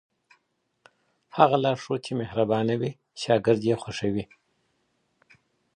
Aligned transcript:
هغه 1.37 1.57
لارښود 1.63 1.99
چي 2.05 2.13
مهربانه 2.21 2.73
وي 2.79 2.91
شاګردان 3.21 3.65
یې 3.69 3.75
خوښوي. 3.81 4.25